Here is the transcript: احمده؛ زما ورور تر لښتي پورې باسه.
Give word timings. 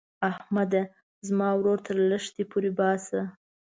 احمده؛ 0.29 0.81
زما 1.27 1.47
ورور 1.55 1.79
تر 1.85 1.95
لښتي 2.09 2.43
پورې 2.51 2.69
باسه. 2.77 3.19